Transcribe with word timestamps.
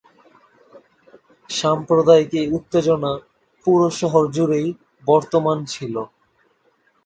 সাম্প্রদায়িক 1.49 2.31
এই 2.41 2.47
উত্তেজনা 2.57 3.11
পুরো 3.65 3.87
শহর 3.99 4.23
জুড়েই 4.35 4.67
বর্তমান 5.07 5.57
ছিল। 5.73 5.95